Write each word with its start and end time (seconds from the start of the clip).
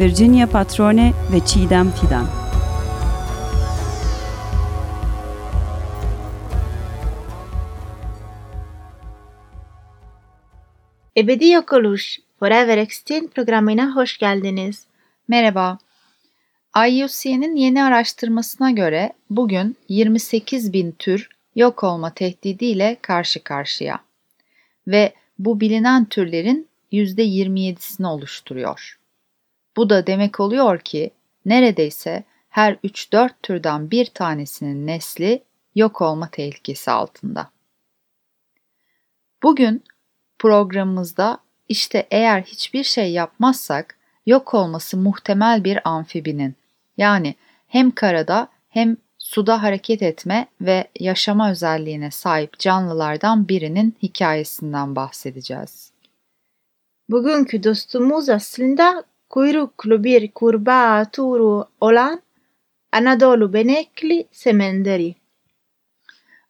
Virginia 0.00 0.46
Patrone 0.46 1.12
ve 1.32 1.46
Çiğdem 1.46 1.90
Fidan. 1.90 2.26
Ebedi 11.16 11.48
Yok 11.48 11.72
Oluş 11.72 12.18
Forever 12.38 12.78
Extinct 12.78 13.34
programına 13.34 13.96
hoş 13.96 14.18
geldiniz. 14.18 14.86
Merhaba. 15.28 15.78
IUCN'in 16.88 17.56
yeni 17.56 17.84
araştırmasına 17.84 18.70
göre 18.70 19.12
bugün 19.30 19.76
28 19.88 20.72
bin 20.72 20.92
tür 20.92 21.28
yok 21.54 21.84
olma 21.84 22.14
tehdidiyle 22.14 22.96
karşı 23.02 23.44
karşıya 23.44 23.98
ve 24.86 25.12
bu 25.38 25.60
bilinen 25.60 26.04
türlerin 26.04 26.68
%27'sini 26.92 28.06
oluşturuyor. 28.06 28.98
Bu 29.76 29.90
da 29.90 30.06
demek 30.06 30.40
oluyor 30.40 30.80
ki 30.80 31.10
neredeyse 31.44 32.24
her 32.48 32.74
3-4 32.74 33.30
türden 33.42 33.90
bir 33.90 34.06
tanesinin 34.06 34.86
nesli 34.86 35.42
yok 35.74 36.00
olma 36.00 36.28
tehlikesi 36.30 36.90
altında. 36.90 37.50
Bugün 39.42 39.84
programımızda 40.38 41.38
işte 41.68 42.06
eğer 42.10 42.42
hiçbir 42.42 42.84
şey 42.84 43.12
yapmazsak 43.12 43.98
yok 44.26 44.54
olması 44.54 44.96
muhtemel 44.96 45.64
bir 45.64 45.88
amfibinin 45.88 46.54
yani 46.96 47.34
hem 47.68 47.90
karada 47.90 48.48
hem 48.68 48.96
suda 49.18 49.62
hareket 49.62 50.02
etme 50.02 50.48
ve 50.60 50.88
yaşama 51.00 51.50
özelliğine 51.50 52.10
sahip 52.10 52.58
canlılardan 52.58 53.48
birinin 53.48 53.96
hikayesinden 54.02 54.96
bahsedeceğiz. 54.96 55.92
Bugünkü 57.08 57.62
dostumuz 57.62 58.28
aslında 58.28 59.04
kuyruklu 59.28 60.04
bir 60.04 60.30
kurbağa 60.32 61.10
turu 61.12 61.68
olan 61.80 62.22
Anadolu 62.92 63.52
benekli 63.52 64.28
semenderi. 64.32 65.14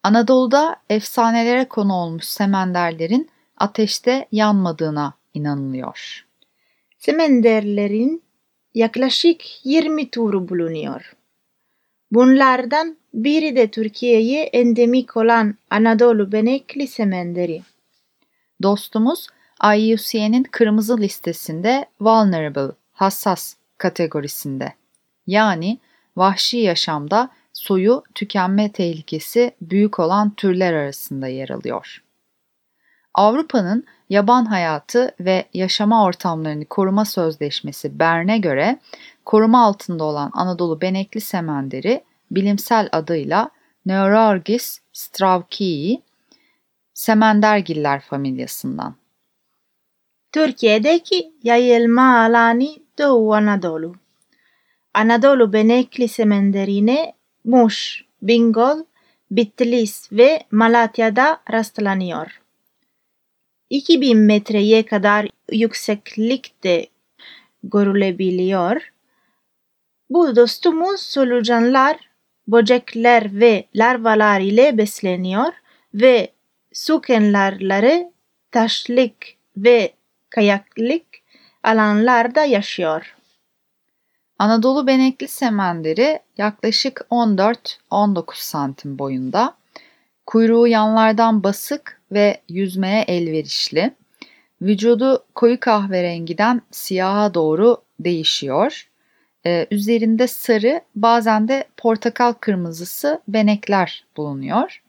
Anadolu'da 0.02 0.77
efsanelere 0.91 1.69
konu 1.69 1.94
olmuş 1.94 2.24
semenderlerin 2.24 3.30
ateşte 3.56 4.28
yanmadığına 4.32 5.14
inanılıyor. 5.34 6.27
Semenderlerin 6.98 8.22
yaklaşık 8.74 9.66
20 9.66 10.10
turu 10.10 10.48
bulunuyor. 10.48 11.16
Bunlardan 12.10 12.97
biri 13.14 13.56
de 13.56 13.70
Türkiye'ye 13.70 14.42
endemik 14.42 15.16
olan 15.16 15.54
Anadolu 15.70 16.32
benekli 16.32 16.86
semenderi. 16.86 17.62
Dostumuz 18.62 19.28
IUCN'in 19.64 20.42
kırmızı 20.42 20.98
listesinde 20.98 21.86
vulnerable, 22.00 22.72
hassas 22.92 23.54
kategorisinde. 23.78 24.72
Yani 25.26 25.78
vahşi 26.16 26.56
yaşamda 26.56 27.30
soyu 27.52 28.02
tükenme 28.14 28.72
tehlikesi 28.72 29.54
büyük 29.60 29.98
olan 29.98 30.31
türler 30.31 30.72
arasında 30.72 31.28
yer 31.28 31.48
alıyor. 31.48 32.03
Avrupa'nın 33.14 33.84
Yaban 34.10 34.44
Hayatı 34.44 35.14
ve 35.20 35.44
Yaşama 35.54 36.04
Ortamlarını 36.04 36.64
Koruma 36.64 37.04
Sözleşmesi 37.04 37.98
Bern'e 37.98 38.38
göre 38.38 38.78
koruma 39.25 39.64
altında 39.64 40.04
olan 40.04 40.31
Anadolu 40.34 40.81
benekli 40.81 41.20
semenderi 41.20 42.04
bilimsel 42.31 42.88
adıyla 42.92 43.50
Neurorgis 43.86 44.81
strauchii 44.92 46.02
semendergiller 46.94 48.00
familyasından. 48.00 48.94
Türkiye'deki 50.36 51.32
yayılma 51.42 52.20
alanı 52.20 52.69
Doğu 52.98 53.34
Anadolu. 53.34 53.94
Anadolu 54.94 55.52
benekli 55.52 56.08
semenderine 56.08 57.12
Muş, 57.44 58.04
Bingöl, 58.22 58.84
Bitlis 59.30 60.12
ve 60.12 60.41
Malatya'da 60.50 61.41
rastlanıyor. 61.52 62.41
2000 63.70 64.19
metreye 64.19 64.86
kadar 64.86 65.28
yükseklikte 65.52 66.86
görülebiliyor. 67.62 68.92
Bu 70.10 70.36
dostumuz 70.36 71.00
solucanlar, 71.00 71.96
böcekler 72.48 73.41
ve 73.41 73.64
larvalar 73.75 74.41
ile 74.41 74.78
besleniyor 74.78 75.52
ve 75.94 76.28
su 76.72 77.00
kenarları 77.00 78.12
taşlık 78.50 79.16
ve 79.56 79.95
kayaklık 80.36 81.06
alanlarda 81.62 82.44
yaşıyor. 82.44 83.16
Anadolu 84.38 84.86
benekli 84.86 85.28
semenderi 85.28 86.20
yaklaşık 86.38 87.06
14-19 87.10 88.22
santim 88.34 88.98
boyunda. 88.98 89.56
Kuyruğu 90.26 90.69
yanlardan 90.69 91.44
basık 91.44 92.00
ve 92.12 92.41
yüzmeye 92.48 93.02
elverişli. 93.02 93.94
Vücudu 94.62 95.25
koyu 95.34 95.60
kahverengiden 95.60 96.62
siyaha 96.70 97.34
doğru 97.34 97.82
değişiyor. 98.00 98.88
Ee, 99.46 99.66
üzerinde 99.70 100.26
sarı 100.26 100.80
bazen 100.94 101.48
de 101.48 101.64
portakal 101.76 102.32
kırmızısı 102.32 103.22
benekler 103.28 104.04
bulunuyor. 104.16 104.82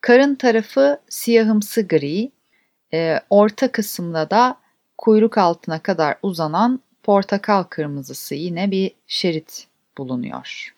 Karın 0.00 0.34
tarafı 0.34 1.00
siyahımsı 1.08 1.88
gri, 1.88 2.30
e, 2.92 3.20
orta 3.30 3.72
kısımda 3.72 4.30
da 4.30 4.56
kuyruk 4.98 5.38
altına 5.38 5.78
kadar 5.78 6.16
uzanan 6.22 6.80
portakal 7.02 7.62
kırmızısı 7.62 8.34
yine 8.34 8.70
bir 8.70 8.92
şerit 9.06 9.66
bulunuyor. 9.98 10.74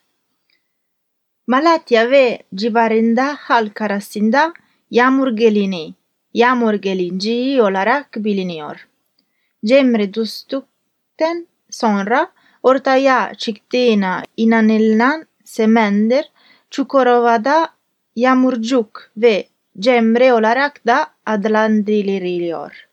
Malatya 1.47 2.11
ve 2.11 2.43
civarında 2.55 3.37
halk 3.39 3.83
arasında 3.83 4.53
yağmur 4.91 5.37
gelini, 5.37 5.95
yağmur 6.35 6.75
gelinciği 6.75 7.63
olarak 7.63 8.17
biliniyor. 8.17 8.89
Cemre 9.65 10.15
düştükten 10.15 11.47
sonra 11.71 12.33
ortaya 12.63 13.35
çıktığına 13.35 14.23
inanılan 14.37 15.27
semender 15.45 16.31
Çukurova'da 16.71 17.69
yağmurcuk 18.17 19.11
ve 19.17 19.49
cemre 19.79 20.33
olarak 20.33 20.87
da 20.87 21.16
adlandırılıyor. 21.27 22.89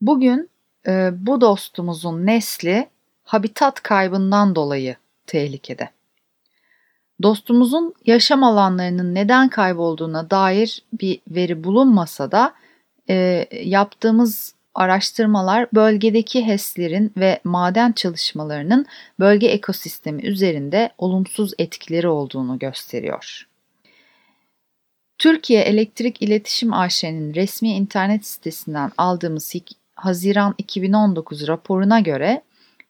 Bugün 0.00 0.50
e, 0.86 1.10
bu 1.26 1.40
dostumuzun 1.40 2.26
nesli 2.26 2.88
habitat 3.24 3.82
kaybından 3.82 4.54
dolayı 4.54 4.96
tehlikede. 5.26 5.90
Dostumuzun 7.22 7.94
yaşam 8.06 8.44
alanlarının 8.44 9.14
neden 9.14 9.48
kaybolduğuna 9.48 10.30
dair 10.30 10.82
bir 10.92 11.20
veri 11.28 11.64
bulunmasa 11.64 12.32
da 12.32 12.54
e, 13.10 13.46
yaptığımız 13.62 14.54
araştırmalar 14.74 15.68
bölgedeki 15.74 16.46
HES'lerin 16.46 17.12
ve 17.16 17.40
maden 17.44 17.92
çalışmalarının 17.92 18.86
bölge 19.20 19.46
ekosistemi 19.46 20.26
üzerinde 20.26 20.90
olumsuz 20.98 21.52
etkileri 21.58 22.08
olduğunu 22.08 22.58
gösteriyor. 22.58 23.48
Türkiye 25.18 25.60
Elektrik 25.60 26.22
İletişim 26.22 26.72
AŞ'nin 26.72 27.34
resmi 27.34 27.68
internet 27.68 28.26
sitesinden 28.26 28.92
aldığımız 28.98 29.54
Haziran 29.94 30.54
2019 30.58 31.48
raporuna 31.48 32.00
göre 32.00 32.42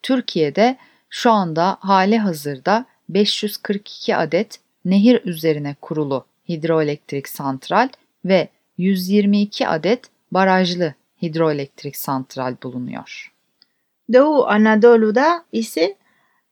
Türkiye'de 0.03 0.77
şu 1.11 1.31
anda 1.31 1.79
hali 1.81 2.19
hazırda 2.19 2.85
542 3.09 4.17
adet 4.17 4.61
nehir 4.85 5.21
üzerine 5.25 5.77
kurulu 5.81 6.25
hidroelektrik 6.49 7.29
santral 7.29 7.89
ve 8.25 8.49
122 8.79 9.69
adet 9.69 10.05
barajlı 10.33 10.95
hidroelektrik 11.23 11.97
santral 11.97 12.57
bulunuyor. 12.63 13.33
Doğu 14.13 14.47
Anadolu'da 14.47 15.45
ise 15.53 15.97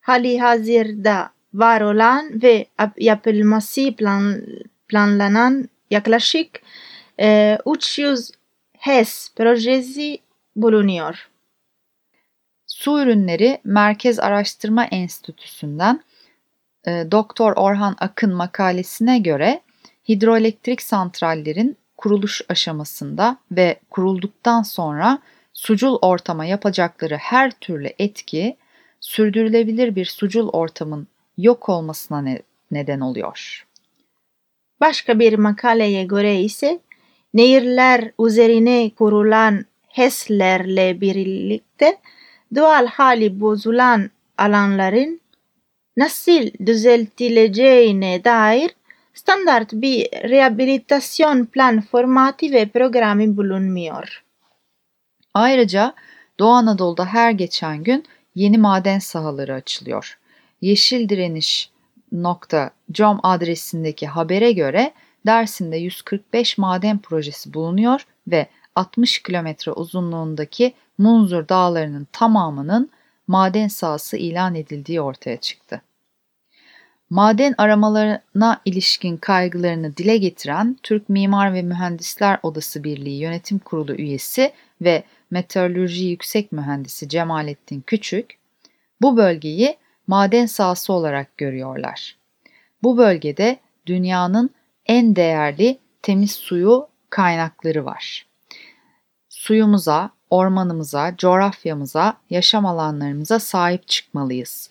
hali 0.00 0.40
hazırda 0.40 1.30
var 1.54 1.80
olan 1.80 2.42
ve 2.42 2.66
yapılması 2.98 3.92
plan, 3.96 4.42
planlanan 4.88 5.68
yaklaşık 5.90 6.60
e, 7.20 7.58
300 7.66 8.30
HES 8.78 9.34
projesi 9.36 10.18
bulunuyor. 10.56 11.28
Su 12.66 13.00
Ürünleri 13.00 13.60
Merkez 13.64 14.18
Araştırma 14.18 14.84
Enstitüsü'nden 14.84 16.02
e, 16.86 16.90
Doktor 17.10 17.52
Orhan 17.56 17.96
Akın 17.98 18.34
makalesine 18.34 19.18
göre 19.18 19.60
hidroelektrik 20.08 20.82
santrallerin 20.82 21.76
kuruluş 21.96 22.42
aşamasında 22.48 23.36
ve 23.50 23.80
kurulduktan 23.90 24.62
sonra 24.62 25.18
sucul 25.52 25.98
ortama 26.02 26.44
yapacakları 26.44 27.16
her 27.16 27.50
türlü 27.50 27.92
etki 27.98 28.56
sürdürülebilir 29.00 29.96
bir 29.96 30.04
sucul 30.04 30.48
ortamın 30.48 31.08
yok 31.38 31.68
olmasına 31.68 32.22
ne, 32.22 32.42
neden 32.70 33.00
oluyor. 33.00 33.66
Başka 34.80 35.18
bir 35.18 35.38
makaleye 35.38 36.04
göre 36.04 36.40
ise 36.40 36.80
nehirler 37.34 38.10
üzerine 38.20 38.90
kurulan 38.90 39.64
HES'lerle 39.88 41.00
birlikte 41.00 41.98
doğal 42.54 42.86
hali 42.86 43.40
bozulan 43.40 44.10
alanların 44.38 45.20
nasıl 45.96 46.66
düzeltileceğine 46.66 48.24
dair 48.24 48.70
standart 49.14 49.72
bir 49.72 50.06
rehabilitasyon 50.12 51.44
plan 51.44 51.80
formatı 51.80 52.52
ve 52.52 52.68
programı 52.68 53.36
bulunmuyor. 53.36 54.24
Ayrıca 55.34 55.94
Doğu 56.38 56.50
Anadolu'da 56.50 57.06
her 57.06 57.30
geçen 57.30 57.84
gün 57.84 58.04
yeni 58.34 58.58
maden 58.58 58.98
sahaları 58.98 59.54
açılıyor. 59.54 60.18
Yeşil 60.60 61.08
direniş 61.08 61.70
.com 62.12 63.20
adresindeki 63.22 64.06
habere 64.06 64.52
göre 64.52 64.92
Dersim'de 65.26 65.76
145 65.76 66.58
maden 66.58 66.98
projesi 66.98 67.54
bulunuyor 67.54 68.06
ve 68.28 68.46
60 68.74 69.22
kilometre 69.22 69.72
uzunluğundaki 69.72 70.74
Munzur 70.98 71.48
dağlarının 71.48 72.06
tamamının 72.12 72.90
maden 73.26 73.68
sahası 73.68 74.16
ilan 74.16 74.54
edildiği 74.54 75.00
ortaya 75.00 75.36
çıktı. 75.36 75.82
Maden 77.10 77.54
aramalarına 77.58 78.60
ilişkin 78.64 79.16
kaygılarını 79.16 79.96
dile 79.96 80.16
getiren 80.16 80.76
Türk 80.82 81.08
Mimar 81.08 81.54
ve 81.54 81.62
Mühendisler 81.62 82.38
Odası 82.42 82.84
Birliği 82.84 83.18
Yönetim 83.18 83.58
Kurulu 83.58 83.94
üyesi 83.94 84.52
ve 84.80 85.04
Meteoroloji 85.30 86.04
Yüksek 86.04 86.52
Mühendisi 86.52 87.08
Cemalettin 87.08 87.84
Küçük, 87.86 88.38
bu 89.02 89.16
bölgeyi 89.16 89.76
maden 90.06 90.46
sahası 90.46 90.92
olarak 90.92 91.36
görüyorlar. 91.36 92.16
Bu 92.82 92.98
bölgede 92.98 93.58
dünyanın 93.86 94.50
en 94.86 95.16
değerli 95.16 95.78
temiz 96.02 96.32
suyu 96.32 96.88
kaynakları 97.10 97.84
var. 97.84 98.26
Suyumuza, 99.28 100.10
ormanımıza, 100.30 101.16
coğrafyamıza, 101.16 102.16
yaşam 102.30 102.66
alanlarımıza 102.66 103.38
sahip 103.38 103.88
çıkmalıyız. 103.88 104.70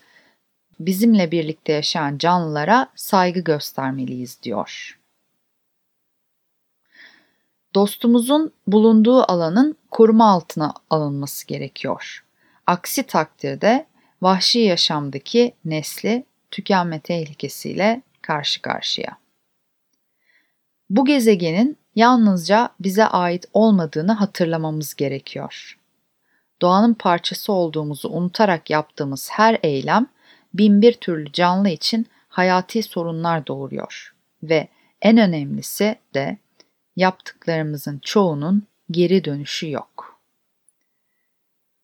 Bizimle 0.80 1.32
birlikte 1.32 1.74
yaşayan 1.74 2.18
canlılara 2.18 2.88
saygı 2.96 3.40
göstermeliyiz 3.40 4.44
diyor. 4.44 5.00
Dostumuzun 7.76 8.52
bulunduğu 8.68 9.32
alanın 9.32 9.76
koruma 9.92 10.32
altına 10.32 10.74
alınması 10.90 11.48
gerekiyor. 11.48 12.26
Aksi 12.68 13.04
takdirde 13.04 13.86
vahşi 14.22 14.60
yaşamdaki 14.60 15.54
nesli 15.66 16.26
tükenme 16.52 17.00
tehlikesiyle 17.00 18.02
karşı 18.22 18.62
karşıya. 18.62 19.18
Bu 20.90 21.06
gezegenin 21.06 21.78
yalnızca 21.96 22.70
bize 22.80 23.06
ait 23.06 23.46
olmadığını 23.54 24.12
hatırlamamız 24.12 24.96
gerekiyor. 24.96 25.80
Doğanın 26.62 26.94
parçası 26.94 27.54
olduğumuzu 27.54 28.10
unutarak 28.10 28.70
yaptığımız 28.70 29.30
her 29.32 29.60
eylem 29.64 30.08
bin 30.54 30.82
bir 30.82 30.94
türlü 30.94 31.32
canlı 31.32 31.70
için 31.70 32.08
hayati 32.28 32.84
sorunlar 32.84 33.48
doğuruyor 33.48 34.16
ve 34.44 34.68
en 35.02 35.18
önemlisi 35.18 35.96
de 36.14 36.38
yaptıklarımızın 36.96 38.00
çoğunun 38.00 38.64
geri 38.92 39.26
dönüşü 39.26 39.72
yok. 39.72 40.15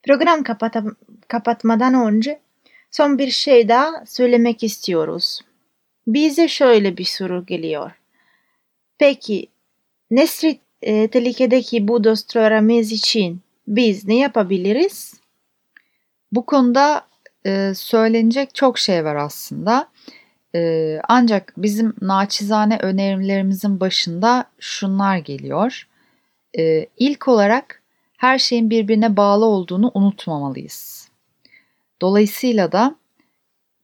Program 0.03 0.43
kapata- 0.43 0.95
kapatmadan 1.27 1.93
önce 1.93 2.39
son 2.91 3.17
bir 3.17 3.31
şey 3.31 3.69
daha 3.69 4.05
söylemek 4.05 4.63
istiyoruz. 4.63 5.41
Bize 6.07 6.47
şöyle 6.47 6.97
bir 6.97 7.03
soru 7.03 7.45
geliyor. 7.45 7.91
Peki 8.97 9.47
Nesri 10.11 10.59
e, 10.81 11.07
tehlikedeki 11.07 11.87
bu 11.87 12.03
dostlarımız 12.03 12.91
için 12.91 13.41
biz 13.67 14.05
ne 14.07 14.17
yapabiliriz? 14.17 15.13
Bu 16.31 16.45
konuda 16.45 17.07
e, 17.45 17.73
söylenecek 17.75 18.55
çok 18.55 18.79
şey 18.79 19.05
var 19.05 19.15
aslında. 19.15 19.87
E, 20.55 20.99
ancak 21.07 21.53
bizim 21.57 21.93
naçizane 22.01 22.77
önerilerimizin 22.77 23.79
başında 23.79 24.45
şunlar 24.59 25.17
geliyor. 25.17 25.87
E, 26.57 26.85
ilk 26.97 27.27
olarak 27.27 27.80
her 28.21 28.39
şeyin 28.39 28.69
birbirine 28.69 29.17
bağlı 29.17 29.45
olduğunu 29.45 29.91
unutmamalıyız. 29.93 31.09
Dolayısıyla 32.01 32.71
da 32.71 32.95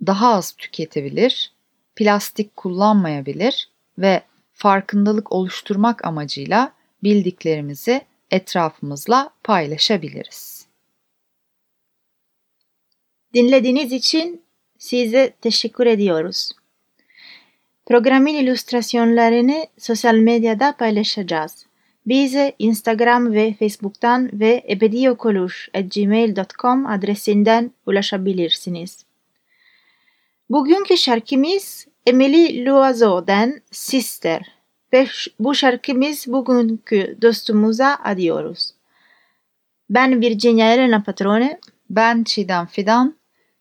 daha 0.06 0.34
az 0.34 0.51
tüketebilir, 0.51 1.54
plastik 1.95 2.56
kullanmayabilir 2.56 3.69
ve 3.98 4.22
farkındalık 4.54 5.31
oluşturmak 5.31 6.06
amacıyla 6.06 6.74
bildiklerimizi 7.04 8.01
etrafımızla 8.31 9.30
paylaşabiliriz. 9.44 10.68
Dinlediğiniz 13.34 13.92
için 13.92 14.42
size 14.78 15.34
teşekkür 15.42 15.86
ediyoruz. 15.86 16.51
Programın 17.86 18.34
illüstrasyonlarını 18.34 19.68
sosyal 19.78 20.16
medyada 20.16 20.75
paylaşacağız. 20.78 21.66
Bize 22.07 22.56
Instagram 22.59 23.33
ve 23.33 23.54
Facebook'tan 23.59 24.30
ve 24.33 24.63
ebediyokoluş.gmail.com 24.69 26.86
adresinden 26.86 27.71
ulaşabilirsiniz. 27.86 29.06
Bugünkü 30.50 30.98
şarkımız 30.98 31.88
Emily 32.06 32.65
Loiseau'dan 32.65 33.62
Sister 33.71 34.57
bu 35.39 35.56
şarkımız 35.56 36.25
bugünkü 36.27 37.18
dostumuza 37.21 38.00
adıyoruz. 38.04 38.71
Ben 39.89 40.21
Virginia 40.21 40.74
Elena 40.74 41.03
Patrone. 41.03 41.60
Ben 41.89 42.24
Çiğdem 42.24 42.65
Fidan. 42.65 43.15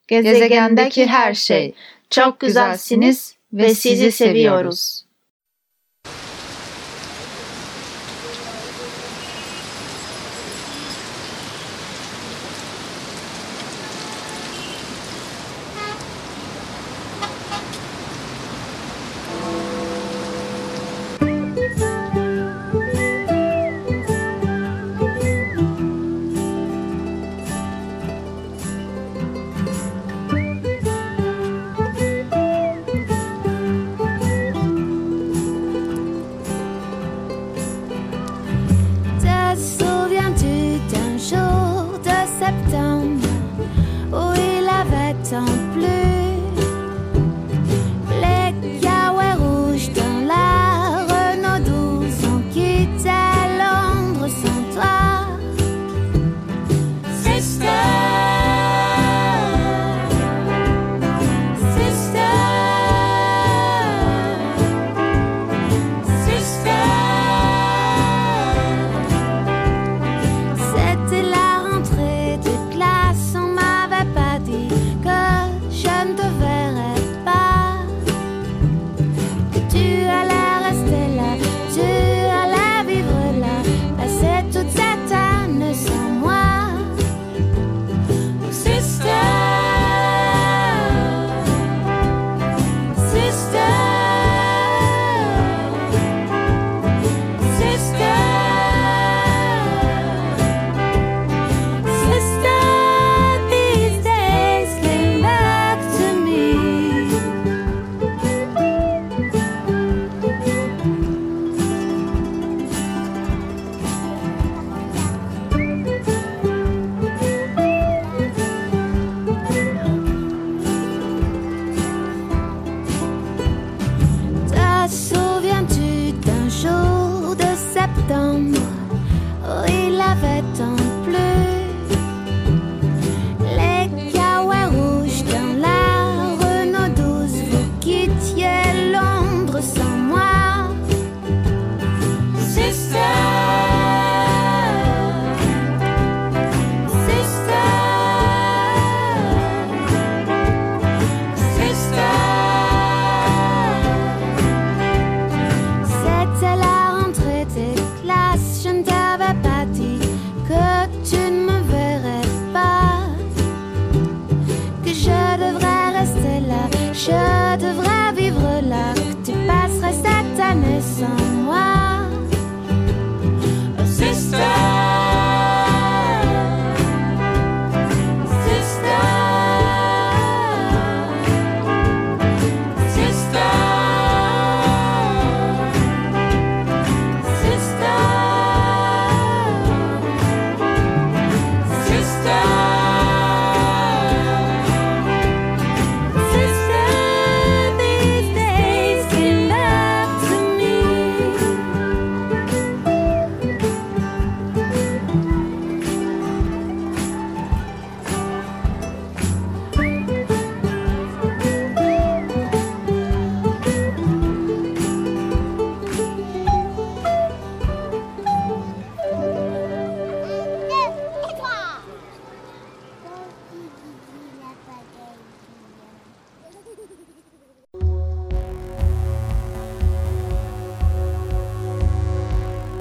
Gezegendeki 0.08 1.06
her 1.06 1.34
şey. 1.34 1.74
Çok 2.10 2.40
güzelsiniz 2.40 3.36
ve 3.52 3.74
sizi 3.74 4.12
seviyoruz. 4.12 5.05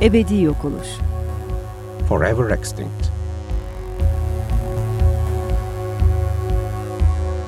Ebedi 0.05 0.41
yok 0.41 0.65
oluş. 0.65 0.87
Forever 2.09 2.49
extinct. 2.57 3.09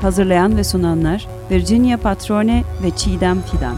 Hazırlayan 0.02 0.58
ve 0.58 0.64
sunanlar 0.64 1.28
Virginia 1.52 1.98
Patrone 1.98 2.64
ve 2.84 2.92
Çiğdem 2.92 3.42
Fidan. 3.42 3.76